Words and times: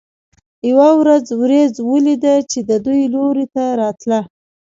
یوه 0.69 0.89
ورځ 1.01 1.25
ورېځ 1.41 1.73
ولیده 1.89 2.35
چې 2.51 2.59
د 2.69 2.71
دوی 2.85 3.01
لوري 3.13 3.45
ته 3.53 3.63
راتله. 3.81 4.19